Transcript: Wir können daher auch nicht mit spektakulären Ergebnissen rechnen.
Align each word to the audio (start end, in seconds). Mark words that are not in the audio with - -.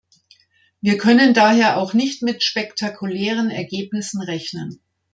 Wir 0.81 0.97
können 0.97 1.35
daher 1.35 1.77
auch 1.77 1.93
nicht 1.93 2.23
mit 2.23 2.41
spektakulären 2.41 3.51
Ergebnissen 3.51 4.19
rechnen. 4.23 4.81